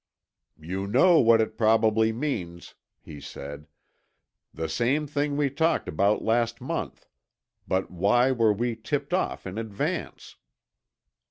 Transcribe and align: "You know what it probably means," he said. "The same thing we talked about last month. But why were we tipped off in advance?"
"You 0.59 0.87
know 0.87 1.19
what 1.19 1.41
it 1.41 1.59
probably 1.59 2.11
means," 2.11 2.73
he 3.03 3.21
said. 3.21 3.67
"The 4.51 4.67
same 4.67 5.05
thing 5.05 5.37
we 5.37 5.51
talked 5.51 5.87
about 5.87 6.23
last 6.23 6.59
month. 6.59 7.05
But 7.67 7.91
why 7.91 8.31
were 8.31 8.51
we 8.51 8.75
tipped 8.75 9.13
off 9.13 9.45
in 9.45 9.59
advance?" 9.59 10.37